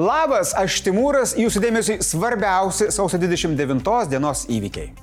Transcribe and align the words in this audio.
Labas, 0.00 0.54
aš 0.56 0.78
Timūras, 0.86 1.34
jūsų 1.36 1.60
dėmesį 1.60 1.94
svarbiausi 2.00 2.86
sausio 2.94 3.18
29 3.20 4.06
dienos 4.08 4.46
įvykiai. 4.48 4.94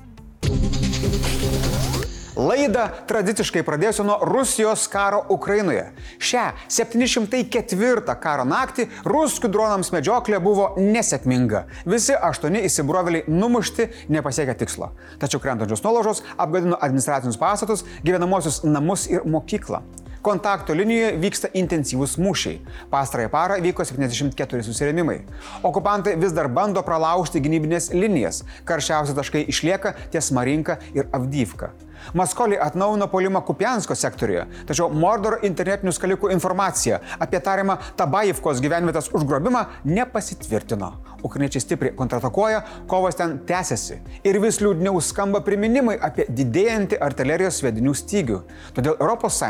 Laidą 2.38 2.88
tradiciškai 3.10 3.62
pradėsiu 3.66 4.08
nuo 4.08 4.16
Rusijos 4.25 4.88
karo 4.90 5.20
Ukrainoje. 5.36 5.83
Šią 6.18 6.48
704 6.80 8.18
karo 8.23 8.48
naktį 8.50 8.88
ruskių 9.05 9.52
dronams 9.54 9.94
medžioklė 9.94 10.41
buvo 10.41 10.71
nesėkminga. 10.81 11.68
Visi 11.86 12.18
aštuoni 12.18 12.66
įsibrovėliai 12.66 13.29
numušti, 13.29 13.91
nepasiekę 14.09 14.57
tikslo. 14.64 14.95
Tačiau 15.21 15.43
krentančios 15.45 15.86
nuolaužos 15.86 16.25
apgadino 16.41 16.82
administracinius 16.82 17.38
pastatus, 17.38 17.86
gyvenamosius 18.02 18.64
namus 18.66 19.05
ir 19.14 19.29
mokyklą. 19.29 19.84
Kontakto 20.25 20.73
linijoje 20.73 21.15
vyksta 21.21 21.52
intensyvūs 21.54 22.17
mūšiai. 22.21 22.59
Pastarąją 22.91 23.31
parą 23.34 23.59
vyko 23.63 23.86
74 23.86 24.66
susirėmimai. 24.66 25.20
Okupantai 25.67 26.17
vis 26.20 26.36
dar 26.36 26.49
bando 26.49 26.84
pralaužti 26.84 27.41
gynybinės 27.43 27.91
linijas. 27.93 28.43
Karščiausi 28.67 29.16
taškai 29.17 29.45
išlieka 29.52 29.93
ties 30.13 30.31
Marinka 30.35 30.80
ir 30.98 31.09
Avdyvka. 31.13 31.71
Maskoliai 32.17 32.61
atnaujino 32.63 33.07
polimą 33.11 33.41
Kupiansko 33.47 33.95
sektoriuje, 33.95 34.45
tačiau 34.69 34.89
Mordoro 34.93 35.41
internetinių 35.47 35.93
skalikų 35.95 36.31
informacija 36.33 37.01
apie 37.20 37.41
tariamą 37.43 37.77
Tabajivkos 37.99 38.61
gyvenvietės 38.63 39.11
užgrobimą 39.15 39.65
nepasitvirtino. 39.85 40.93
Ukrainiečiai 41.23 41.61
stipriai 41.61 41.95
kontratakuoja, 41.97 42.61
kovos 42.87 43.17
ten 43.17 43.37
tęsiasi 43.49 43.97
ir 44.27 44.37
vis 44.41 44.59
liūdniau 44.61 45.01
skamba 45.01 45.41
priminimai 45.45 45.97
apie 46.03 46.27
didėjantį 46.29 46.99
artilerijos 47.01 47.57
svedinių 47.61 47.95
stygių. 47.98 48.41
Todėl 48.77 48.98
ES 49.01 49.41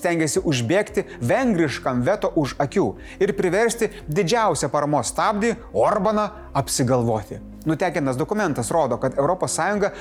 stengiasi 0.00 0.42
užbėgti 0.48 1.04
vengriškam 1.20 2.02
veto 2.06 2.32
už 2.40 2.56
akių 2.64 2.86
ir 3.20 3.34
priversti 3.36 3.90
didžiausią 4.08 4.70
paramos 4.72 5.12
stabdį 5.12 5.54
Orbaną 5.76 6.28
apsigalvoti. 6.52 7.40
Nutekintas 7.64 8.16
dokumentas 8.16 8.70
rodo, 8.70 8.96
kad 8.96 9.12
ES 9.12 9.58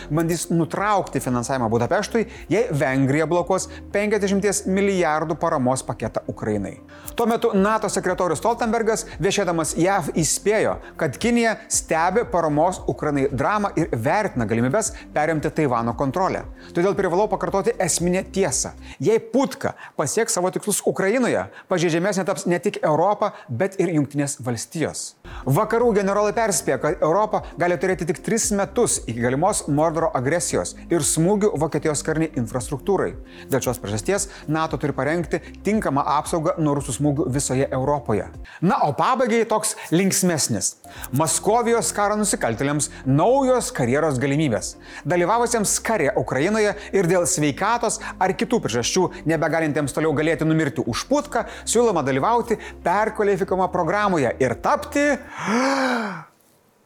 bandys 0.10 0.50
nutraukti 0.50 1.20
finansavimą 1.20 1.70
Budapeštui, 1.70 2.26
jei 2.50 2.68
Vengrija 2.72 3.26
blokuos 3.28 3.68
50 3.92 4.68
milijardų 4.68 5.36
paramos 5.36 5.84
paketą 5.84 6.22
Ukrainai. 6.28 6.80
Tuo 7.16 7.26
metu 7.28 7.52
NATO 7.54 7.90
sekretorius 7.90 8.40
Stoltenbergas 8.40 9.06
viešėdamas 9.20 9.74
JAV 9.78 10.14
įspėjo, 10.16 10.78
kad 10.96 11.18
Kinija 11.20 11.58
stebi 11.68 12.24
paramos 12.32 12.80
Ukrainai 12.88 13.28
dramą 13.28 13.74
ir 13.76 13.92
vertina 13.92 14.48
galimybės 14.48 14.94
perimti 15.14 15.52
Taivano 15.52 15.94
kontrolę. 16.00 16.46
Todėl 16.72 16.96
privalau 16.96 17.28
pakartoti 17.28 17.76
esminę 17.80 18.24
tiesą. 18.24 18.72
Jei 19.04 19.20
Putka 19.20 19.74
pasieks 20.00 20.40
savo 20.40 20.52
tikslus 20.52 20.80
Ukrainoje, 20.88 21.50
pažeidžiamesnė 21.68 22.24
taps 22.26 22.48
ne 22.48 22.60
tik 22.64 22.80
Europa, 22.84 23.34
bet 23.50 23.76
ir 23.84 23.92
Junktinės 23.98 24.40
valstijos. 24.40 25.18
Vakarų 25.46 25.92
generolai 26.00 26.32
perspėja, 26.40 26.80
kad 26.82 27.04
Europa 27.04 27.44
gali 27.60 27.78
turėti 27.80 28.08
tik 28.10 28.22
3 28.24 28.56
metus 28.60 29.00
iki 29.06 29.20
galimos 29.24 29.66
Mordoro 29.68 30.10
agresijos 30.16 30.76
ir 30.90 31.04
smūgių 31.06 31.52
Vokietijos 31.60 32.04
kariniai 32.06 32.32
infrastruktūrai. 32.40 33.12
Dėl 33.52 33.64
šios 33.66 33.82
priežasties 33.82 34.28
NATO 34.52 34.80
turi 34.80 34.96
parengti 34.96 35.42
tinkamą 35.66 36.06
apsaugą 36.18 36.56
nuo 36.64 36.76
rusų 36.80 36.96
smūgių 37.00 37.28
visoje 37.36 37.68
Europoje. 37.76 38.30
Na, 38.62 38.80
o 38.88 38.94
pabaigai 38.98 39.42
toks 39.50 39.76
linksmesnis. 39.96 40.76
Maskovijos 41.20 41.92
karo 41.96 42.18
nusikaltėliams 42.20 42.90
naujos 43.08 43.74
karjeros 43.76 44.20
galimybės. 44.22 44.76
Dalyvavusiems 45.10 45.76
kare 45.86 46.14
Ukrainoje 46.20 46.76
ir 46.96 47.10
dėl 47.10 47.28
sveikatos 47.30 48.00
ar 48.20 48.36
kitų 48.38 48.62
priežasčių 48.64 49.10
nebegalintiems 49.30 49.96
toliau 49.96 50.16
galėti 50.18 50.48
numirti 50.48 50.86
už 50.86 51.06
putką, 51.12 51.46
siūloma 51.68 52.06
dalyvauti 52.08 52.60
perkvalifikavimo 52.86 53.70
programoje 53.74 54.34
ir 54.40 54.58
tapti 54.64 55.08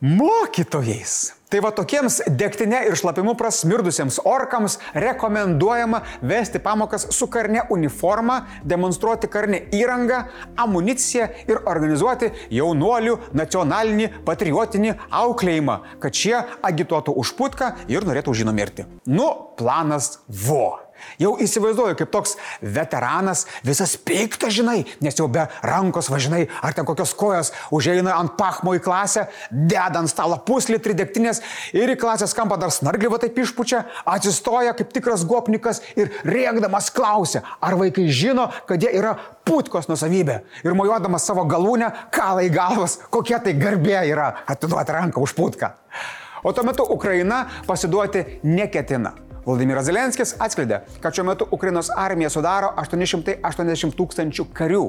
mokytojais. 0.03 1.31
Tai 1.47 1.59
va 1.61 1.69
tokiems 1.71 2.17
degtinė 2.33 2.79
ir 2.89 2.97
šlapimu 2.97 3.35
prasmirdusiems 3.39 4.17
orkams 4.27 4.79
rekomenduojama 4.97 6.01
vesti 6.25 6.59
pamokas 6.59 7.05
su 7.15 7.29
karne 7.31 7.61
uniforma, 7.71 8.39
demonstruoti 8.67 9.29
karne 9.31 9.61
įrangą, 9.71 10.23
amuniciją 10.59 11.29
ir 11.47 11.61
organizuoti 11.61 12.33
jaunuolių 12.57 13.19
nacionalinį 13.37 14.09
patriotinį 14.27 14.97
auklėjimą, 15.23 15.79
kad 16.03 16.23
šie 16.23 16.39
agituotų 16.65 17.15
už 17.23 17.35
putką 17.39 17.75
ir 17.87 18.03
norėtų 18.09 18.33
už 18.33 18.43
jį 18.43 18.49
numirti. 18.49 18.89
Nu, 19.05 19.29
planas 19.55 20.17
vo. 20.27 20.82
Jau 21.21 21.35
įsivaizduoju, 21.41 21.97
kaip 21.99 22.11
toks 22.13 22.35
veteranas, 22.61 23.45
visas 23.65 23.95
piktas, 23.97 24.53
žinai, 24.57 24.83
nes 25.03 25.17
jau 25.17 25.27
be 25.31 25.45
rankos 25.65 26.09
važinai, 26.11 26.47
ar 26.63 26.75
ten 26.75 26.87
kokios 26.87 27.13
kojos 27.17 27.53
užeina 27.73 28.15
ant 28.17 28.35
pachmo 28.39 28.73
į 28.77 28.81
klasę, 28.83 29.27
deda 29.51 30.01
ant 30.01 30.11
stalo 30.11 30.39
puslitrį 30.47 30.95
degtinės 30.99 31.41
ir 31.75 31.93
į 31.93 31.99
klasės 32.01 32.35
kampą 32.37 32.57
dar 32.61 32.73
snargliai 32.73 33.11
va 33.13 33.21
taip 33.21 33.37
išpučia, 33.43 33.83
atsistoja 34.09 34.75
kaip 34.77 34.93
tikras 34.95 35.25
gopnikas 35.29 35.83
ir 35.99 36.11
rėkdamas 36.27 36.91
klausia, 36.95 37.43
ar 37.61 37.77
vaikai 37.79 38.07
žino, 38.09 38.49
kad 38.69 38.83
jie 38.83 38.91
yra 38.93 39.15
putkos 39.47 39.89
nusavybė. 39.91 40.41
Ir 40.63 40.77
mojuodamas 40.77 41.27
savo 41.27 41.45
galūnę, 41.49 41.91
kalai 42.13 42.49
galvas, 42.53 42.99
kokia 43.13 43.41
tai 43.43 43.55
garbė 43.59 44.01
yra 44.11 44.31
atiduoti 44.49 44.95
ranką 44.95 45.23
už 45.23 45.35
putką. 45.37 45.73
O 46.43 46.51
tuo 46.51 46.63
metu 46.67 46.83
Ukraina 46.83 47.45
pasiduoti 47.67 48.25
neketina. 48.43 49.13
Vladimiras 49.43 49.89
Zelenskis 49.89 50.31
atskleidė, 50.39 50.77
kad 51.03 51.15
šiuo 51.15 51.25
metu 51.27 51.47
Ukrainos 51.51 51.89
armija 51.99 52.29
sudaro 52.31 52.69
880 52.79 53.97
tūkstančių 53.99 54.45
karių. 54.55 54.83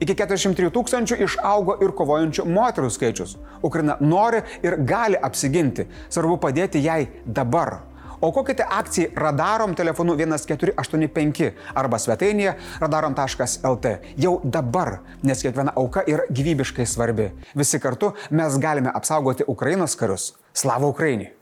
Iki 0.00 0.16
43 0.22 0.70
tūkstančių 0.72 1.18
išaugo 1.26 1.76
ir 1.84 1.92
kovojančių 1.98 2.46
moterų 2.48 2.88
skaičius. 2.94 3.36
Ukraina 3.60 3.98
nori 4.00 4.40
ir 4.64 4.78
gali 4.88 5.20
apsiginti. 5.20 5.84
Svarbu 6.08 6.38
padėti 6.40 6.80
jai 6.80 7.02
dabar. 7.26 7.82
Aukokite 8.24 8.64
akcijai 8.64 9.12
radarom 9.14 9.76
telefonu 9.78 10.16
1485 10.18 11.52
arba 11.74 12.00
svetainėje 12.02 12.56
radarom.lt. 12.80 13.94
Jau 14.18 14.34
dabar, 14.42 14.98
nes 15.22 15.44
kiekviena 15.44 15.76
auka 15.78 16.02
yra 16.08 16.26
gyvybiškai 16.32 16.88
svarbi. 16.88 17.30
Visi 17.54 17.78
kartu 17.78 18.14
mes 18.30 18.58
galime 18.58 18.90
apsaugoti 18.90 19.46
Ukrainos 19.46 19.94
karius. 20.00 20.32
Slava 20.56 20.90
Ukrainai! 20.90 21.37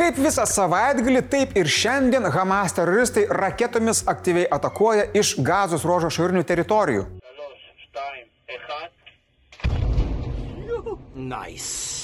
Kaip 0.00 0.16
visą 0.16 0.46
savaitgalį, 0.48 1.20
taip 1.28 1.50
ir 1.60 1.68
šiandien 1.68 2.24
Hamas 2.32 2.72
teroristai 2.72 3.26
raketomis 3.36 4.00
aktyviai 4.08 4.46
atakuoja 4.56 5.10
iš 5.20 5.34
gazos 5.44 5.84
ruožo 5.84 6.08
šiaurinių 6.16 6.46
teritorijų. 6.48 7.04
Nice. 11.20 12.00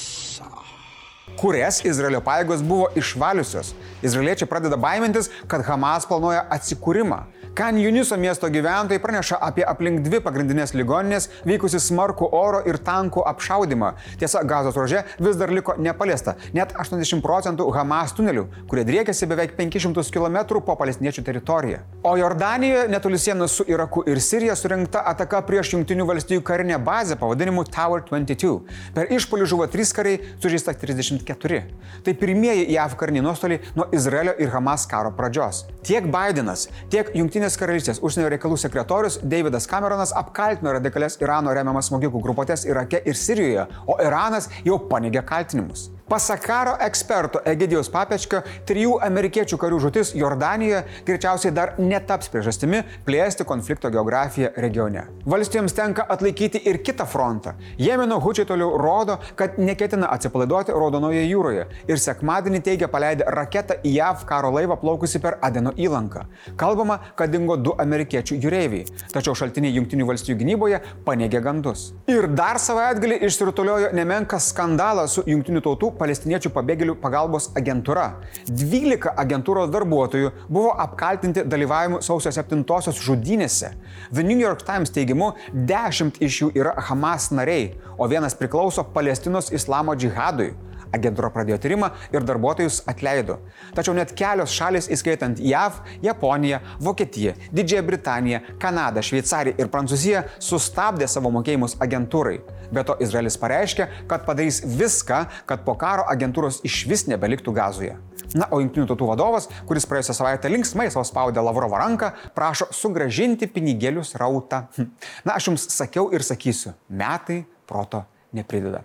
Kurias 1.35 1.83
Izraelio 1.85 2.23
pajėgos 2.25 2.63
buvo 2.67 2.91
išvaliusios. 2.97 3.75
Izraeliečiai 4.07 4.49
pradeda 4.51 4.79
baimintis, 4.81 5.31
kad 5.51 5.65
Hamas 5.67 6.07
planuoja 6.09 6.47
atsikūrimą. 6.55 7.25
Kan 7.57 7.79
Juniso 7.81 8.17
miesto 8.21 8.51
gyventojai 8.53 9.01
praneša 9.01 9.39
apie 9.41 9.63
aplink 9.65 10.03
dvi 10.05 10.19
pagrindinės 10.21 10.75
ligoninės 10.77 11.31
vykusi 11.49 11.79
smarkų 11.81 12.27
oro 12.37 12.59
ir 12.69 12.77
tankų 12.85 13.23
apšaudimą. 13.31 13.95
Tiesa, 14.21 14.43
gazos 14.45 14.77
ruože 14.77 15.01
vis 15.17 15.39
dar 15.41 15.49
liko 15.49 15.73
nepaliesta 15.81 16.35
net 16.53 16.75
80 16.77 17.25
procentų 17.25 17.71
Hamas 17.73 18.13
tunelių, 18.13 18.45
kurie 18.69 18.85
driekėsi 18.85 19.29
beveik 19.31 19.55
500 19.57 20.13
km 20.13 20.61
po 20.67 20.77
palestiniečių 20.77 21.25
teritoriją. 21.25 21.81
O 22.05 22.13
Jordanijoje, 22.21 22.91
netoli 22.93 23.23
sienos 23.25 23.57
su 23.57 23.65
Iraku 23.73 24.05
ir 24.05 24.21
Sirija, 24.21 24.53
surinkta 24.53 25.07
ataka 25.09 25.41
prieš 25.49 25.73
Junktinių 25.79 26.05
valstybių 26.13 26.45
karinę 26.45 26.77
bazę 26.77 27.17
pavadinimu 27.17 27.65
Tower 27.73 28.05
22. 28.05 28.53
Per 28.93 29.17
išpolį 29.17 29.49
žuvo 29.49 29.71
3 29.73 29.97
kariai, 29.97 30.21
sužeista 30.45 30.77
34. 31.19 31.63
Tai 32.05 32.15
pirmieji 32.15 32.73
JAV 32.73 32.95
kariniai 32.97 33.25
nuostoliai 33.25 33.61
nuo 33.75 33.89
Izraelio 33.93 34.35
ir 34.39 34.51
Hamas 34.53 34.87
karo 34.87 35.11
pradžios. 35.17 35.65
Tiek 35.87 36.07
Bidenas, 36.13 36.69
tiek 36.91 37.11
Junktinės 37.15 37.59
karalystės 37.61 38.03
užsienio 38.03 38.31
reikalų 38.35 38.59
sekretorius 38.61 39.19
Davidas 39.23 39.67
Cameronas 39.71 40.15
apkaltino 40.17 40.77
radikalias 40.77 41.19
Irano 41.23 41.55
remiamas 41.57 41.91
smogikų 41.91 42.23
grupuotės 42.23 42.67
Irake 42.69 43.03
ir 43.05 43.19
Sirijoje, 43.19 43.67
o 43.87 43.99
Iranas 44.03 44.51
jau 44.65 44.79
paneigė 44.91 45.25
kaltinimus. 45.27 45.91
Pasak 46.09 46.45
karo 46.47 46.77
eksperto 46.79 47.41
Egidijos 47.51 47.89
Papečkio, 47.91 48.39
trijų 48.69 48.93
amerikiečių 49.03 49.57
karių 49.59 49.79
žutis 49.83 50.13
Jordanijoje 50.15 50.85
greičiausiai 51.09 51.51
dar 51.51 51.73
netaps 51.83 52.29
priežastimi 52.31 52.85
plėsti 53.09 53.43
konflikto 53.43 53.91
geografiją 53.91 54.53
regione. 54.63 55.03
Valstijoms 55.27 55.75
tenka 55.75 56.05
atlaikyti 56.15 56.61
ir 56.71 56.79
kitą 56.87 57.09
frontą. 57.11 57.57
Jemeno 57.83 58.21
hučiai 58.23 58.47
toliau 58.47 58.79
rodo, 58.79 59.17
kad 59.35 59.59
neketina 59.59 60.13
atsipalaiduoti 60.15 60.77
Raudonoje 60.77 61.25
jūroje 61.25 61.65
ir 61.91 61.99
sekmadienį 62.05 62.63
teigia 62.71 62.91
paleidę 62.93 63.27
raketą 63.35 63.81
į 63.83 63.97
JAV 63.97 64.23
karo 64.31 64.55
laivą 64.55 64.79
plaukusi 64.79 65.19
per 65.27 65.41
Adeno 65.43 65.75
įlanką. 65.75 66.23
Kalbama, 66.55 67.01
kad 67.19 67.35
dingo 67.35 67.59
du 67.59 67.75
amerikiečių 67.83 68.39
jūreiviai, 68.47 68.87
tačiau 69.11 69.35
šaltiniai 69.35 69.75
Junktinių 69.81 70.07
valstybių 70.13 70.39
gynyboje 70.45 70.81
paneigė 71.03 71.43
gandus. 71.43 71.89
Ir 72.07 72.31
dar 72.31 72.63
savaitgalį 72.63 73.25
išsirutuliojo 73.27 73.91
nemenkas 73.99 74.53
skandalas 74.55 75.19
su 75.19 75.27
Junktinių 75.27 75.67
tautų 75.67 75.96
palestiniečių 75.99 76.53
pabėgėlių 76.55 76.97
pagalbos 77.03 77.51
agentūra. 77.59 78.07
12 78.49 79.13
agentūros 79.23 79.73
darbuotojų 79.75 80.33
buvo 80.49 80.75
apkaltinti 80.87 81.45
dalyvavimu 81.49 82.03
sausio 82.05 82.33
7-osios 82.35 83.01
žudynėse. 83.03 83.73
The 84.13 84.25
New 84.27 84.39
York 84.39 84.65
Times 84.67 84.93
teigimu, 84.95 85.33
10 85.53 86.23
iš 86.23 86.43
jų 86.43 86.53
yra 86.61 86.77
Hamas 86.89 87.31
nariai, 87.35 87.75
o 87.99 88.09
vienas 88.09 88.37
priklauso 88.39 88.85
Palestinos 88.95 89.53
islamo 89.55 89.97
džihadui. 89.97 90.53
Agentūra 90.97 91.31
pradėjo 91.35 91.59
tyrimą 91.63 91.91
ir 92.15 92.25
darbuotojus 92.27 92.83
atleido. 92.91 93.39
Tačiau 93.77 93.95
net 93.97 94.15
kelios 94.17 94.55
šalis, 94.57 94.91
įskaitant 94.93 95.41
JAV, 95.43 95.83
Japoniją, 96.05 96.61
Vokietiją, 96.81 97.37
Didžiąją 97.53 97.87
Britaniją, 97.87 98.41
Kanadą, 98.63 99.05
Šveicariją 99.05 99.57
ir 99.61 99.71
Prancūziją, 99.73 100.25
sustabdė 100.43 101.09
savo 101.11 101.33
mokėjimus 101.35 101.77
agentūrai. 101.83 102.41
Be 102.73 102.83
to 102.87 102.97
Izraelis 103.03 103.39
pareiškė, 103.39 103.87
kad 104.11 104.27
padarys 104.27 104.63
viską, 104.65 105.23
kad 105.47 105.63
po 105.67 105.77
karo 105.79 106.07
agentūros 106.11 106.63
iš 106.67 106.83
vis 106.91 107.07
nebeliktų 107.11 107.55
gazoje. 107.55 107.97
Na, 108.35 108.49
o 108.51 108.59
Junktinių 108.61 108.89
tautų 108.91 109.07
vadovas, 109.13 109.47
kuris 109.69 109.87
praėjusią 109.89 110.17
savaitę 110.19 110.51
linksmai 110.51 110.89
savo 110.91 111.05
spaudė 111.07 111.45
Lavrovo 111.45 111.79
ranką, 111.79 112.11
prašo 112.35 112.67
sugražinti 112.75 113.49
pinigėlius 113.53 114.17
rautą. 114.19 114.65
Hm. 114.77 114.91
Na, 115.29 115.39
aš 115.39 115.53
jums 115.53 115.69
sakiau 115.77 116.11
ir 116.15 116.27
sakysiu, 116.27 116.75
metai 116.91 117.45
proto 117.69 118.05
neprideda. 118.37 118.83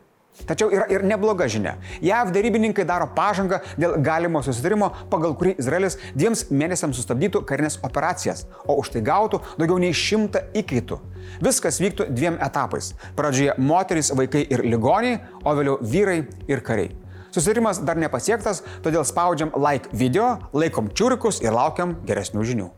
Tačiau 0.47 0.71
yra 0.73 0.87
ir 0.89 1.03
nebloga 1.05 1.45
žinia. 1.51 1.75
JAV 2.01 2.31
darybininkai 2.33 2.85
daro 2.87 3.07
pažangą 3.15 3.61
dėl 3.79 3.97
galimo 4.03 4.41
susitarimo, 4.43 4.89
pagal 5.11 5.35
kurį 5.37 5.57
Izraelis 5.61 5.99
dviems 6.15 6.47
mėnesiams 6.49 6.97
sustabdytų 6.97 7.43
karinės 7.47 7.77
operacijas, 7.85 8.45
o 8.65 8.77
už 8.81 8.93
tai 8.95 9.03
gautų 9.05 9.41
daugiau 9.59 9.77
nei 9.81 9.93
šimtą 9.93 10.43
įkaitų. 10.63 10.99
Viskas 11.43 11.79
vyktų 11.83 12.09
dviem 12.15 12.39
etapais. 12.41 12.93
Pradžioje 13.19 13.55
moterys, 13.61 14.11
vaikai 14.17 14.43
ir 14.49 14.65
ligoniai, 14.65 15.21
o 15.43 15.55
vėliau 15.57 15.77
vyrai 15.83 16.23
ir 16.49 16.65
kariai. 16.65 16.95
Susitarimas 17.31 17.79
dar 17.87 17.99
nepasiektas, 17.99 18.59
todėl 18.83 19.05
spaudžiam 19.07 19.53
like 19.55 19.93
video, 19.95 20.35
laikom 20.51 20.91
čiūrikus 20.91 21.39
ir 21.45 21.55
laukiam 21.55 21.95
geresnių 22.07 22.47
žinių. 22.51 22.71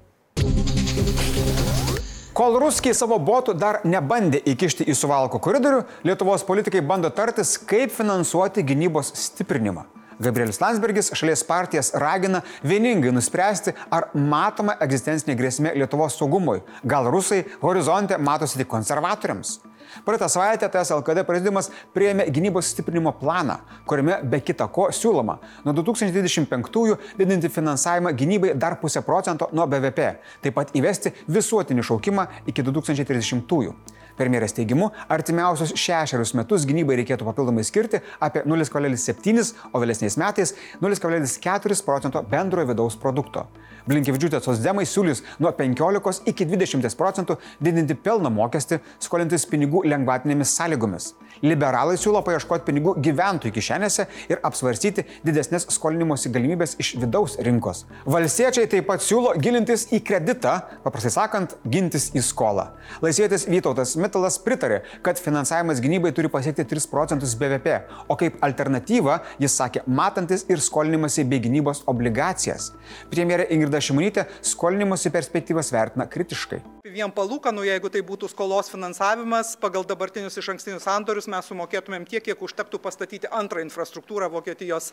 Kol 2.34 2.56
ruskiai 2.58 2.96
savo 2.98 3.20
botų 3.22 3.54
dar 3.62 3.78
nebandė 3.86 4.40
įkišti 4.50 4.88
į 4.90 4.94
suvalko 4.98 5.38
koridorių, 5.38 5.84
Lietuvos 6.02 6.42
politikai 6.48 6.80
bando 6.82 7.12
tartis, 7.14 7.60
kaip 7.62 7.94
finansuoti 7.94 8.64
gynybos 8.66 9.12
stiprinimą. 9.22 9.84
Gabrielis 10.18 10.58
Landsbergis 10.62 11.12
šalies 11.14 11.44
partijas 11.46 11.92
ragina 12.02 12.42
vieningai 12.66 13.14
nuspręsti, 13.14 13.76
ar 13.94 14.08
matoma 14.18 14.74
egzistencinė 14.82 15.36
grėsmė 15.38 15.76
Lietuvos 15.78 16.18
saugumui. 16.18 16.64
Gal 16.82 17.12
rusai 17.14 17.44
horizonte 17.62 18.18
matosi 18.18 18.64
tik 18.64 18.72
konservatoriams. 18.72 19.60
Praeitą 20.06 20.30
savaitę 20.30 20.70
TS 20.70 20.92
LKD 20.98 21.24
prezidiumas 21.28 21.70
prieėmė 21.96 22.28
gynybos 22.34 22.72
stiprinimo 22.74 23.14
planą, 23.20 23.60
kuriame 23.90 24.20
be 24.30 24.42
kita 24.44 24.68
ko 24.74 24.90
siūloma 24.94 25.40
nuo 25.66 25.74
2025-ųjų 25.80 27.00
didinti 27.20 27.52
finansavimą 27.54 28.14
gynybai 28.18 28.54
dar 28.60 28.80
pusę 28.82 29.04
procento 29.06 29.50
nuo 29.54 29.68
BVP, 29.68 30.08
taip 30.44 30.58
pat 30.58 30.74
įvesti 30.78 31.14
visuotinį 31.28 31.86
šaukimą 31.90 32.28
iki 32.48 32.66
2030-ųjų. 32.66 33.76
Premjerės 34.14 34.54
teigimu, 34.54 34.92
artimiausius 35.10 35.74
šešerius 35.80 36.36
metus 36.38 36.68
gynybai 36.70 37.00
reikėtų 37.00 37.26
papildomai 37.26 37.64
skirti 37.66 38.04
apie 38.22 38.44
0,7, 38.46 39.54
o 39.74 39.82
vėlesniais 39.82 40.20
metais 40.22 40.54
0,4 40.84 41.80
procento 41.86 42.22
bendrojo 42.30 42.70
vidaus 42.70 43.00
produkto. 43.00 43.48
Blinkevičiūtė 43.84 44.40
sosdemai 44.44 44.86
siūlys 44.88 45.24
nuo 45.44 45.52
15 45.52 46.24
iki 46.32 46.46
20 46.48 46.96
procentų 46.96 47.36
didinti 47.60 47.98
pelno 48.00 48.32
mokestį, 48.32 48.80
skolintis 49.04 49.44
pinigų 49.52 49.84
lengvatinėmis 49.92 50.54
sąlygomis. 50.56 51.10
Liberalai 51.44 51.98
siūlo 52.00 52.22
paieškoti 52.24 52.64
pinigų 52.68 52.94
gyventojų 53.04 53.52
kišenėse 53.58 54.06
ir 54.32 54.40
apsvarstyti 54.48 55.04
didesnės 55.26 55.66
skolinimosi 55.74 56.32
galimybės 56.32 56.78
iš 56.80 56.94
vidaus 57.02 57.36
rinkos. 57.44 57.84
Valstiečiai 58.08 58.70
taip 58.72 58.88
pat 58.88 59.04
siūlo 59.04 59.34
gilintis 59.36 59.90
į 59.92 60.00
kreditą, 60.08 60.54
paprastai 60.86 61.12
sakant, 61.18 61.58
gintis 61.68 62.12
į 62.16 62.24
skolą. 62.24 62.70
Laisvėtis 63.04 63.48
Vytautas 63.52 63.98
Mitalas 64.00 64.40
pritarė, 64.40 64.84
kad 65.04 65.20
finansavimas 65.20 65.82
gynybai 65.84 66.14
turi 66.16 66.32
pasiekti 66.32 66.64
3 66.72 66.88
procentus 66.92 67.36
BVP, 67.36 67.76
o 68.08 68.16
kaip 68.20 68.40
alternatyvą 68.46 69.20
jis 69.44 69.58
sakė, 69.60 69.84
matantis 69.88 70.48
ir 70.48 70.64
skolinimasi 70.64 71.28
bei 71.28 71.44
gynybos 71.44 71.84
obligacijas. 71.92 72.72
Premjerė 73.12 73.50
Ingrida 73.74 73.82
Šimonytė 73.82 74.24
skolinimosi 74.46 75.10
perspektyvas 75.14 75.72
vertina 75.74 76.06
kritiškai. 76.10 76.60
Vien 76.94 77.10
palūkanų, 77.14 77.64
jeigu 77.66 77.90
tai 77.90 78.04
būtų 78.06 78.30
skolos 78.30 78.70
finansavimas, 78.70 79.56
pagal 79.58 79.86
dabartinius 79.88 80.38
iš 80.38 80.52
ankstinius 80.54 80.86
sandorius 80.86 81.28
mes 81.32 81.48
sumokėtumėm 81.50 82.06
tiek, 82.06 82.22
kiek 82.24 82.42
užtektų 82.46 82.80
pastatyti 82.84 83.30
antrą 83.34 83.64
infrastruktūrą 83.66 84.30
Vokietijos, 84.34 84.92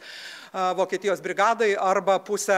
Vokietijos 0.79 1.21
brigadai 1.21 1.75
arba 1.77 2.19
pusę 2.25 2.57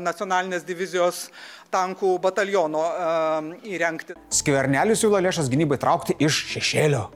nacionalinės 0.00 0.64
divizijos 0.64 1.26
tankų 1.72 2.16
bataliono 2.22 2.86
įrengti. 3.68 4.16
Skvernelis 4.32 5.04
siūlo 5.04 5.20
lėšas 5.20 5.52
gynybai 5.52 5.80
traukti 5.82 6.16
iš 6.22 6.46
šešėlio. 6.54 7.10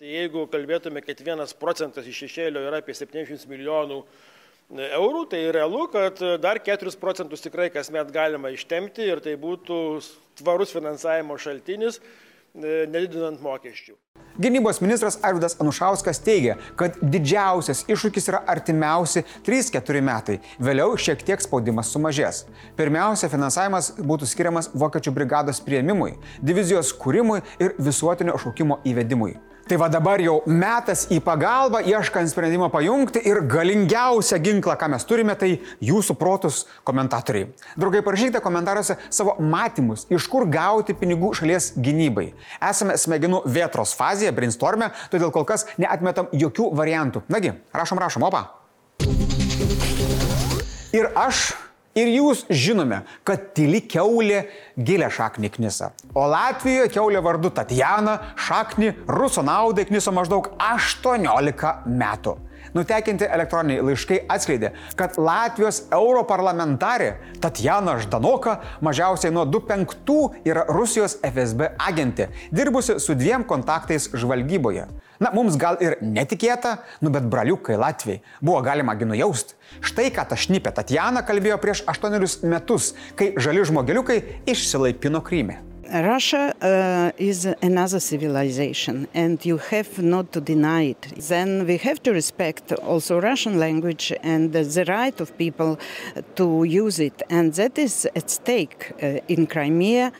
Tai 0.00 0.10
jeigu 0.16 0.48
kalbėtume, 0.50 1.04
kad 1.04 1.20
vienas 1.22 1.52
procentas 1.54 2.08
iš 2.08 2.24
šešėlio 2.24 2.64
yra 2.70 2.80
apie 2.80 2.96
700 2.96 3.50
milijonų 3.52 4.00
eurų, 4.72 5.26
tai 5.28 5.44
realu, 5.52 5.86
kad 5.92 6.20
dar 6.40 6.60
4 6.64 6.96
procentus 7.00 7.44
tikrai 7.44 7.68
kasmet 7.72 8.12
galima 8.12 8.52
ištemti 8.54 9.04
ir 9.04 9.20
tai 9.20 9.36
būtų 9.40 9.78
tvarus 10.40 10.72
finansavimo 10.72 11.36
šaltinis, 11.36 12.00
nedidinant 12.54 13.40
mokesčių. 13.40 13.94
Gynybos 14.40 14.80
ministras 14.80 15.18
Arvidas 15.24 15.58
Anušauskas 15.60 16.20
teigia, 16.24 16.54
kad 16.76 16.96
didžiausias 17.00 17.82
iššūkis 17.84 18.28
yra 18.32 18.40
artimiausi 18.48 19.26
3-4 19.44 20.00
metai. 20.04 20.38
Vėliau 20.56 20.96
šiek 20.96 21.20
tiek 21.20 21.40
spaudimas 21.44 21.92
sumažės. 21.92 22.46
Pirmiausia, 22.76 23.28
finansavimas 23.32 23.92
būtų 24.00 24.28
skiriamas 24.30 24.70
Vokiečių 24.72 25.12
brigados 25.16 25.60
prieimimui, 25.64 26.14
divizijos 26.40 26.94
kūrimui 26.96 27.42
ir 27.60 27.76
visuotinio 27.76 28.40
šaukimo 28.40 28.80
įvedimui. 28.88 29.36
Tai 29.72 29.78
va 29.80 29.86
dabar 29.88 30.20
jau 30.20 30.34
metas 30.44 31.06
į 31.08 31.16
pagalbą, 31.24 31.78
ieškant 31.88 32.28
sprendimo 32.28 32.66
pajungti 32.68 33.22
ir 33.24 33.38
galingiausią 33.48 34.36
ginklą, 34.44 34.74
ką 34.76 34.90
mes 34.92 35.06
turime, 35.08 35.32
tai 35.32 35.62
jūsų 35.80 36.12
protus 36.20 36.58
komentatoriai. 36.84 37.46
Draugai, 37.80 38.02
parašykite 38.04 38.42
komentaruose 38.44 38.98
savo 39.08 39.38
matymus, 39.40 40.04
iš 40.12 40.28
kur 40.28 40.44
gauti 40.44 40.92
pinigų 40.92 41.32
šalies 41.40 41.70
gynybai. 41.80 42.26
Esame 42.68 42.98
smegenų 43.00 43.46
vėtros 43.48 43.96
fazėje, 43.96 44.36
brainstorme, 44.36 44.90
todėl 45.08 45.32
kol 45.32 45.48
kas 45.48 45.64
neatmetam 45.80 46.28
jokių 46.36 46.68
variantų. 46.76 47.24
Nagi, 47.32 47.56
rašom, 47.72 48.04
rašom, 48.04 48.28
opa. 48.28 48.44
Ir 50.92 51.08
aš 51.16 51.46
Ir 51.98 52.08
jūs 52.08 52.46
žinome, 52.48 53.02
kad 53.28 53.50
tyli 53.56 53.82
keulė 53.84 54.46
gilę 54.80 55.10
šaknį 55.12 55.50
knisa. 55.58 55.90
O 56.16 56.24
Latvijoje 56.30 56.88
keulė 56.94 57.20
vardu 57.24 57.50
Tatjana 57.52 58.14
šaknį 58.40 58.94
rusų 59.12 59.44
naudai 59.44 59.84
kniso 59.90 60.14
maždaug 60.16 60.48
18 60.56 61.74
metų. 61.92 62.38
Nutekinti 62.72 63.26
elektroniniai 63.28 63.84
laiškai 63.84 64.22
atskleidė, 64.32 64.72
kad 64.96 65.18
Latvijos 65.20 65.82
europarlamentarė 65.92 67.10
Tatjana 67.42 67.98
Ždanoka 68.00 68.58
mažiausiai 68.84 69.32
nuo 69.34 69.44
25 69.44 70.46
yra 70.48 70.64
Rusijos 70.72 71.18
FSB 71.20 71.74
agentė, 71.76 72.30
dirbusi 72.52 72.96
su 73.02 73.16
dviem 73.18 73.44
kontaktais 73.48 74.08
žvalgyboje. 74.16 74.86
Na, 75.22 75.30
mums 75.30 75.54
gal 75.60 75.76
ir 75.84 75.98
netikėta, 76.02 76.78
nu 77.04 77.12
bet 77.14 77.28
braliukai 77.30 77.76
Latvijai 77.78 78.22
buvo 78.40 78.62
galima 78.64 78.96
gi 78.98 79.06
nujausti. 79.06 79.54
Štai 79.84 80.08
ką 80.14 80.24
ta 80.30 80.38
šnipė 80.38 80.72
Tatjana 80.74 81.22
kalbėjo 81.28 81.60
prieš 81.62 81.84
aštuonerius 81.92 82.40
metus, 82.42 82.94
kai 83.14 83.34
žali 83.36 83.62
žmogeliukai 83.68 84.18
išsilaipino 84.50 85.22
Kryme. 85.22 85.60
Russia 85.90 86.54
uh, 86.62 87.12
is 87.18 87.46
another 87.60 88.00
civilization, 88.00 89.08
and 89.14 89.44
you 89.44 89.58
have 89.58 90.02
not 90.02 90.32
to 90.32 90.40
deny 90.40 90.82
it. 90.82 91.02
Then 91.28 91.66
we 91.66 91.76
have 91.78 92.02
to 92.04 92.12
respect 92.12 92.72
also 92.72 93.20
Russian 93.20 93.58
language 93.58 94.12
and 94.22 94.52
the 94.52 94.84
right 94.86 95.20
of 95.20 95.36
people 95.36 95.78
to 96.36 96.64
use 96.64 96.98
it, 96.98 97.22
and 97.28 97.52
that 97.54 97.78
is 97.78 98.06
at 98.16 98.30
stake 98.30 98.92
uh, 99.02 99.20
in 99.28 99.46
Crimea. 99.46 100.12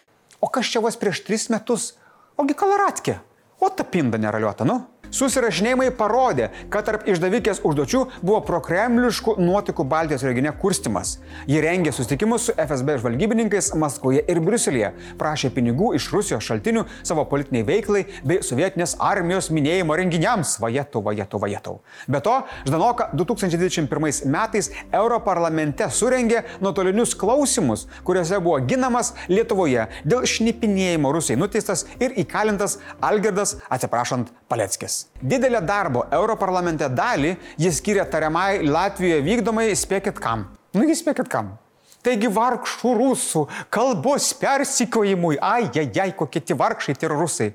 O 0.42 0.48
kas 0.48 0.66
čia 0.66 0.80
vos 0.82 0.96
prieš 0.96 1.24
tris 1.24 1.48
metus? 1.48 1.92
Ogi 2.36 2.54
Kalaratke. 2.54 3.20
O 3.60 3.68
ta 3.68 3.84
pinda 3.84 4.18
neraliuota, 4.18 4.64
nu? 4.64 4.91
Susirašinėjimai 5.12 5.90
parodė, 5.92 6.48
kad 6.72 6.86
tarp 6.88 7.04
išdavikės 7.10 7.60
užduočių 7.68 8.00
buvo 8.22 8.38
prokremliškų 8.48 9.34
nuotikų 9.44 9.84
Baltijos 9.88 10.24
regione 10.24 10.54
kurstimas. 10.56 11.18
Ji 11.50 11.60
rengė 11.60 11.92
susitikimus 11.92 12.48
su 12.48 12.54
FSB 12.56 12.96
žvalgybininkais 13.02 13.72
Maskvoje 13.76 14.22
ir 14.24 14.40
Briuselėje, 14.40 14.92
prašė 15.20 15.52
pinigų 15.52 15.92
iš 15.98 16.08
Rusijos 16.14 16.46
šaltinių 16.48 16.86
savo 17.04 17.26
politiniai 17.28 17.66
veiklai 17.68 18.06
bei 18.24 18.40
sovietinės 18.46 18.96
armijos 19.04 19.50
minėjimo 19.52 19.98
renginiams. 20.00 20.56
Vajetų, 20.62 21.04
vajetų, 21.04 21.42
vajetų. 21.44 21.76
Be 22.08 22.22
to, 22.24 22.38
Ždanoka 22.64 23.10
2021 23.12 24.32
metais 24.32 24.70
Europarlamente 24.88 25.90
surengė 25.92 26.46
nuotolinius 26.64 27.12
klausimus, 27.20 27.84
kuriuose 28.06 28.40
buvo 28.40 28.58
ginamas 28.64 29.12
Lietuvoje 29.28 29.90
dėl 30.08 30.24
šnipinėjimo 30.24 31.12
Rusijai 31.12 31.40
nuteistas 31.40 31.84
ir 32.00 32.16
įkalintas 32.24 32.78
Algirdas, 33.04 33.58
atsiprašant, 33.68 34.32
Paleckis. 34.48 35.01
Didelę 35.20 35.60
darbo 35.66 36.06
Europarlamente 36.10 36.88
dalį 36.90 37.34
jis 37.60 37.80
skiria 37.80 38.04
tariamai 38.08 38.62
Latvijoje 38.66 39.22
vykdomai, 39.26 39.68
spėkit 39.78 40.20
kam. 40.22 40.48
Nu, 40.72 40.86
jis 40.88 41.02
spėkit 41.04 41.28
kam. 41.32 41.54
Taigi 42.02 42.30
vargšų 42.34 42.94
rusų 42.98 43.44
kalbos 43.70 44.32
persikojimui, 44.40 45.36
ai, 45.38 45.68
ai, 45.70 45.86
ai, 46.02 46.10
kokie 46.18 46.42
tie 46.42 46.56
vargšai 46.58 46.96
tie 46.98 47.10
rusai. 47.12 47.52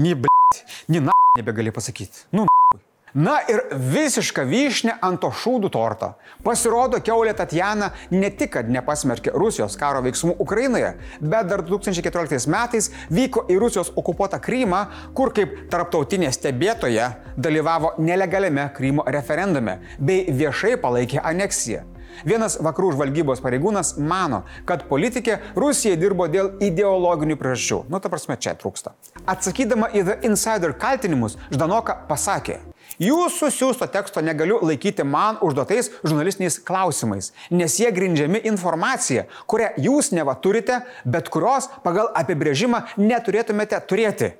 Ni, 0.00 0.16
blėt, 0.18 0.64
ni, 0.90 1.04
na, 1.04 1.14
nebegali 1.38 1.70
pasakyti. 1.74 2.26
Nu, 2.34 2.48
Na 2.48 2.63
ir 3.46 3.60
visiška 3.70 4.42
vyšnė 4.48 4.96
ant 5.06 5.20
to 5.22 5.30
šūdų 5.30 5.70
torto. 5.70 6.08
Pasirodo, 6.42 6.98
keulė 6.98 7.34
Tatjana 7.38 7.92
ne 8.10 8.30
tik, 8.34 8.56
kad 8.56 8.70
nepasmerkė 8.70 9.30
Rusijos 9.38 9.78
karo 9.78 10.02
veiksmų 10.02 10.34
Ukrainoje, 10.42 10.96
bet 11.22 11.46
dar 11.50 11.62
2014 11.62 12.50
metais 12.50 12.90
vyko 13.14 13.46
į 13.46 13.60
Rusijos 13.62 13.92
okupuotą 13.94 14.42
Krymą, 14.42 14.82
kur 15.14 15.30
kaip 15.36 15.68
tarptautinė 15.70 16.32
stebėtoja 16.34 17.12
dalyvavo 17.38 17.94
nelegaliame 18.02 18.66
Krymo 18.74 19.06
referendume 19.06 19.78
bei 19.98 20.26
viešai 20.34 20.74
palaikė 20.82 21.22
aneksiją. 21.22 21.84
Vienas 22.22 22.58
vakarų 22.62 22.92
žvalgybos 22.94 23.42
pareigūnas 23.42 23.96
mano, 23.98 24.44
kad 24.68 24.86
politikė 24.90 25.40
Rusijai 25.58 25.96
dirbo 25.98 26.28
dėl 26.30 26.52
ideologinių 26.62 27.38
priežasčių. 27.40 27.80
Nu, 27.90 27.98
ta 27.98 28.10
prasme, 28.12 28.38
čia 28.38 28.54
trūksta. 28.58 28.94
Atsakydama 29.26 29.90
į 29.90 30.04
The 30.06 30.20
Insider 30.28 30.74
kaltinimus, 30.78 31.38
Ždanoka 31.50 31.96
pasakė, 32.08 32.60
Jūsų 33.02 33.50
siūsto 33.50 33.88
teksto 33.90 34.22
negaliu 34.24 34.60
laikyti 34.62 35.06
man 35.06 35.40
užduotais 35.42 35.90
žurnalistiniais 36.04 36.60
klausimais, 36.62 37.32
nes 37.50 37.80
jie 37.80 37.90
grindžiami 37.94 38.44
informacija, 38.50 39.26
kurią 39.50 39.72
jūs 39.82 40.12
neva 40.14 40.36
turite, 40.38 40.82
bet 41.04 41.30
kurios 41.32 41.70
pagal 41.82 42.12
apibrėžimą 42.14 42.84
neturėtumėte 43.00 43.80
turėti. 43.88 44.34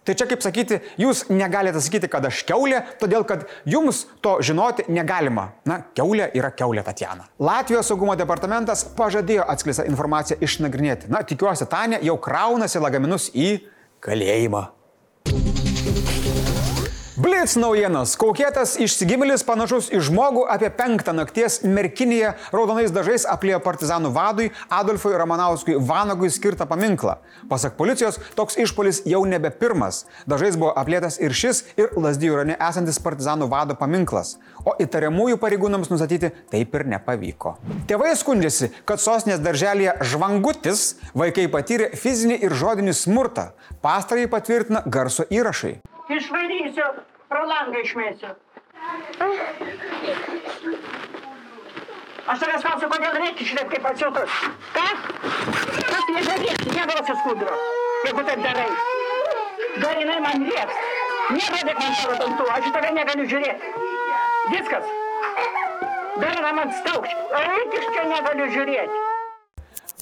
Tai 0.00 0.14
čia 0.16 0.24
kaip 0.26 0.40
sakyti, 0.40 0.78
jūs 0.98 1.26
negalite 1.28 1.80
sakyti, 1.84 2.08
kad 2.10 2.24
aš 2.24 2.40
keulė, 2.48 2.80
todėl 2.98 3.26
kad 3.28 3.44
jums 3.68 4.06
to 4.24 4.38
žinoti 4.42 4.86
negalima. 4.88 5.50
Na, 5.68 5.82
keulė 5.94 6.30
yra 6.34 6.48
keulė 6.56 6.82
Tatjana. 6.86 7.28
Latvijos 7.38 7.92
saugumo 7.92 8.16
departamentas 8.16 8.86
pažadėjo 8.96 9.44
atskleistą 9.52 9.84
informaciją 9.92 10.40
išnagrinėti. 10.40 11.12
Na, 11.12 11.20
tikiuosi, 11.20 11.68
Tanė 11.68 12.00
jau 12.08 12.16
kraunasi 12.16 12.80
lagaminus 12.80 13.28
į 13.36 13.58
kalėjimą. 14.00 14.70
Blitz 17.20 17.52
naujienos. 17.60 18.14
Kaukėtas 18.16 18.78
išsigimilis 18.80 19.42
panašus 19.44 19.90
į 19.92 19.98
žmogų 20.06 20.46
apie 20.48 20.70
penktą 20.72 21.12
nakties 21.12 21.58
merkinėje 21.66 22.30
raudonais 22.54 22.94
dažais 22.94 23.26
aplėjo 23.28 23.58
partizanų 23.60 24.12
vadui 24.14 24.46
Adolfui 24.72 25.12
Ramanauskui 25.20 25.76
Vanagui 25.90 26.30
skirtą 26.32 26.64
paminklą. 26.70 27.18
Pasak 27.50 27.76
policijos, 27.76 28.16
toks 28.38 28.56
išpolis 28.64 29.02
jau 29.10 29.20
nebe 29.28 29.50
pirmas. 29.52 30.06
Dažais 30.24 30.56
buvo 30.56 30.70
aplėtas 30.80 31.20
ir 31.20 31.36
šis, 31.36 31.60
ir 31.76 31.92
Lasdijų 31.92 32.40
rane 32.40 32.56
esantis 32.56 33.02
partizanų 33.04 33.50
vado 33.52 33.76
paminklas. 33.76 34.38
O 34.64 34.78
įtariamųjų 34.80 35.36
pareigūnams 35.44 35.92
nustatyti 35.92 36.32
taip 36.54 36.80
ir 36.80 36.86
nepavyko. 36.94 37.58
Tėvai 37.90 38.14
skundžiasi, 38.16 38.72
kad 38.88 39.02
sostinės 39.02 39.44
darželėje 39.44 39.98
žvangutis 40.14 40.94
vaikai 41.12 41.50
patyrė 41.52 41.92
fizinį 42.00 42.40
ir 42.48 42.56
žodinį 42.64 42.96
smurtą. 42.96 43.50
Pastarąjį 43.84 44.32
patvirtina 44.32 44.86
garso 44.88 45.28
įrašai. 45.28 45.76
Išvarysiu, 46.10 46.88
pro 47.30 47.46
langą 47.46 47.78
išmėsiu. 47.84 48.32
Aš 52.30 52.40
tavęs 52.42 52.64
klausiu, 52.64 52.88
kodėl 52.90 53.18
reikia 53.22 53.46
šitaip 53.50 53.70
kaip 53.74 53.86
atsiutus? 53.90 54.38
Ką? 54.74 54.86
Kas 55.90 56.08
nebereikia, 56.14 56.72
neduosiu 56.74 57.16
skudro, 57.22 57.58
jeigu 58.06 58.24
taip 58.26 58.42
darai. 58.46 58.66
Dar 59.78 60.00
jinai 60.02 60.18
man 60.24 60.46
rėks. 60.48 60.82
Nerodyk 61.30 61.78
man 61.78 61.94
savo 62.00 62.18
dantų, 62.18 62.48
aš 62.56 62.68
tave 62.74 62.90
negaliu 62.96 63.28
žiūrėti. 63.30 63.72
Viskas. 64.50 64.90
Dar 66.18 66.34
jinai 66.34 66.52
man 66.58 66.74
staukš. 66.80 67.14
Eik 67.44 67.78
iš 67.78 67.88
čia 67.94 68.04
negaliu 68.10 68.50
žiūrėti. 68.56 69.06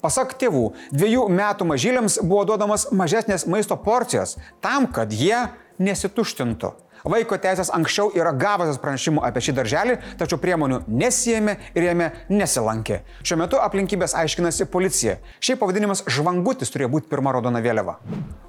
Pasak 0.00 0.36
tėvų, 0.40 0.64
dviejų 0.94 1.24
metų 1.34 1.66
mažyliams 1.68 2.20
buvo 2.22 2.44
duodamas 2.48 2.86
mažesnės 2.94 3.48
maisto 3.50 3.76
porcijos 3.76 4.36
tam, 4.64 4.86
kad 4.86 5.12
jie 5.12 5.48
nesituštintų. 5.82 6.70
Vaiko 7.04 7.38
teisės 7.38 7.70
anksčiau 7.74 8.10
yra 8.16 8.32
gavusios 8.34 8.80
pranešimų 8.82 9.22
apie 9.26 9.42
šį 9.46 9.54
darželį, 9.60 9.98
tačiau 10.18 10.40
priemonių 10.42 10.82
nesijėmė 10.88 11.56
ir 11.74 11.88
jame 11.90 12.10
nesilankė. 12.32 13.02
Šiuo 13.22 13.38
metu 13.44 13.60
aplinkybės 13.62 14.16
aiškinasi 14.18 14.66
policija. 14.72 15.18
Šiaip 15.38 15.62
pavadinimas 15.62 16.04
žvangutis 16.10 16.74
turėjo 16.74 16.92
būti 16.96 17.10
pirma 17.12 17.36
raudona 17.36 17.62
vėliava. 17.64 17.98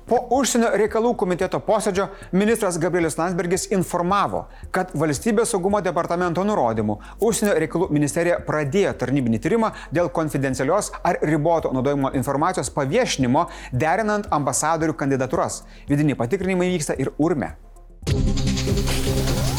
Po 0.10 0.18
užsienio 0.34 0.72
reikalų 0.74 1.12
komiteto 1.22 1.60
posėdžio 1.62 2.08
ministras 2.34 2.80
Gabrielis 2.82 3.20
Landsbergis 3.20 3.68
informavo, 3.76 4.48
kad 4.74 4.90
valstybės 4.98 5.54
saugumo 5.54 5.84
departamento 5.86 6.42
nurodymų 6.50 6.96
užsienio 7.22 7.54
reikalų 7.62 7.92
ministerija 7.94 8.40
pradėjo 8.48 8.96
tarnybinį 9.04 9.44
tyrimą 9.46 9.70
dėl 9.94 10.10
konfidencialios 10.10 10.90
ar 11.06 11.22
riboto 11.22 11.70
naudojimo 11.78 12.16
informacijos 12.18 12.74
paviešinimo 12.74 13.46
derinant 13.70 14.26
ambasadorių 14.34 14.98
kandidatūras. 14.98 15.62
Vidiniai 15.86 16.18
patikrinimai 16.18 16.74
vyksta 16.74 16.98
ir 16.98 17.14
urme. 17.22 17.54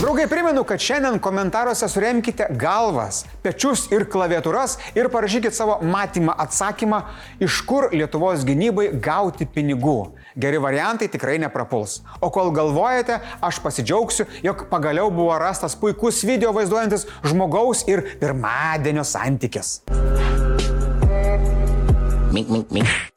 Draugai, 0.01 0.25
primenu, 0.29 0.63
kad 0.65 0.81
šiandien 0.81 1.19
komentaruose 1.21 1.85
suremkite 1.93 2.47
galvas, 2.57 3.19
pečius 3.45 3.83
ir 3.93 4.07
klaviatūras 4.09 4.79
ir 4.97 5.11
parašykit 5.13 5.53
savo 5.53 5.75
matymą 5.85 6.33
atsakymą, 6.41 7.03
iš 7.45 7.59
kur 7.69 7.91
Lietuvos 7.93 8.47
gynybai 8.49 8.89
gauti 8.97 9.45
pinigų. 9.45 9.99
Geri 10.41 10.63
variantai 10.63 11.11
tikrai 11.13 11.37
neprapuls. 11.43 11.99
O 12.25 12.33
kol 12.33 12.49
galvojate, 12.57 13.21
aš 13.45 13.61
pasidžiaugsiu, 13.61 14.25
jog 14.41 14.65
pagaliau 14.73 15.13
buvo 15.13 15.37
rastas 15.37 15.77
puikus 15.77 16.25
video 16.25 16.57
vaizduojantis 16.57 17.05
žmogaus 17.21 17.85
ir 17.85 18.07
pirmadienio 18.25 19.05
santykis. 19.05 19.83
Mink, 22.33 22.49
mink, 22.49 22.73
mink. 22.73 23.10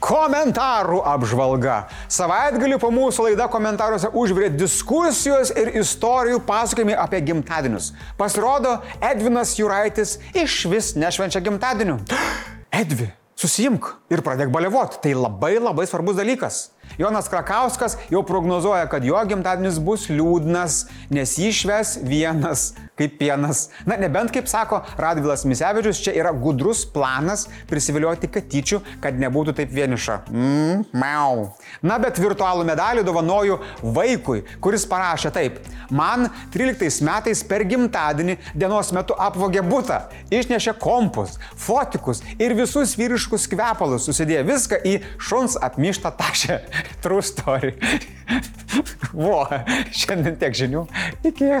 Komentarų 0.00 1.02
apžvalga. 1.04 1.74
Savaitgalį 2.08 2.78
po 2.80 2.88
mūsų 2.94 3.26
laida 3.28 3.46
komentaruose 3.52 4.08
užvirė 4.16 4.48
diskusijos 4.54 5.52
ir 5.52 5.74
istorijų 5.82 6.40
pasakojimai 6.48 6.96
apie 6.96 7.20
gimtadienius. 7.28 7.90
Pasirodo, 8.16 8.78
Edvinas 9.04 9.52
Juraitis 9.58 10.16
iš 10.32 10.62
vis 10.72 10.94
nešvenčia 10.96 11.44
gimtadienių. 11.44 11.98
Edvi, 12.80 13.10
susijimk 13.36 13.92
ir 14.08 14.24
pradėk 14.24 14.48
balevot. 14.54 14.96
Tai 15.04 15.12
labai 15.20 15.58
labai 15.60 15.84
svarbus 15.90 16.16
dalykas. 16.16 16.62
Jonas 16.98 17.28
Krakauskas 17.30 17.96
jau 18.10 18.22
prognozuoja, 18.26 18.88
kad 18.90 19.04
jo 19.04 19.18
gimtadienis 19.28 19.80
bus 19.82 20.08
liūdnas, 20.10 20.84
nes 21.10 21.36
jį 21.38 21.52
šves 21.62 21.96
vienas 22.06 22.70
kaip 23.00 23.16
pienas. 23.20 23.68
Na, 23.88 23.96
nebent 23.96 24.32
kaip 24.34 24.48
sako 24.50 24.82
Radvilas 25.00 25.46
Misevičius, 25.48 26.02
čia 26.04 26.14
yra 26.20 26.32
gudrus 26.36 26.82
planas 26.92 27.46
prisivilioti 27.70 28.28
katyčių, 28.32 28.80
kad 29.00 29.16
nebūtų 29.20 29.54
taip 29.56 29.72
vieniša. 29.72 30.18
Mmm, 30.28 30.84
miau. 31.00 31.46
Na, 31.86 31.96
bet 32.02 32.20
virtualų 32.20 32.66
medalį 32.68 33.04
dovanoju 33.06 33.56
vaikui, 33.96 34.44
kuris 34.60 34.84
parašė 34.90 35.32
taip. 35.32 35.60
Man 35.90 36.28
13 36.54 37.00
metais 37.06 37.42
per 37.46 37.64
gimtadienį 37.68 38.36
dienos 38.52 38.92
metu 38.94 39.16
apvogė 39.18 39.64
būtą, 39.66 40.02
išnešė 40.34 40.76
kompus, 40.80 41.38
fotikus 41.58 42.22
ir 42.38 42.54
visus 42.58 42.94
vyriškus 43.00 43.48
kvepalus, 43.50 44.04
susidėjo 44.06 44.44
viską 44.52 44.82
į 44.86 44.96
šuns 45.30 45.56
apmištą 45.60 46.12
tašę. 46.20 46.60
True 47.02 47.22
story. 47.24 47.74
Vo, 49.16 49.44
šiandien 49.94 50.38
tiek 50.40 50.56
žinių. 50.56 50.86
Iki. 51.26 51.52